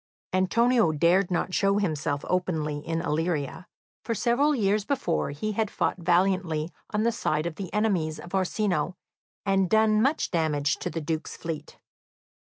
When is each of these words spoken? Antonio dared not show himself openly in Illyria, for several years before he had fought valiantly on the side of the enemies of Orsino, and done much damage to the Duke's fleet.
Antonio 0.33 0.91
dared 0.91 1.29
not 1.29 1.53
show 1.53 1.77
himself 1.77 2.25
openly 2.27 2.79
in 2.79 3.01
Illyria, 3.01 3.67
for 4.03 4.15
several 4.15 4.55
years 4.55 4.83
before 4.83 5.29
he 5.29 5.51
had 5.51 5.69
fought 5.69 5.99
valiantly 5.99 6.71
on 6.89 7.03
the 7.03 7.11
side 7.11 7.45
of 7.45 7.53
the 7.53 7.71
enemies 7.71 8.19
of 8.19 8.33
Orsino, 8.33 8.95
and 9.45 9.69
done 9.69 10.01
much 10.01 10.31
damage 10.31 10.77
to 10.77 10.89
the 10.89 11.01
Duke's 11.01 11.37
fleet. 11.37 11.77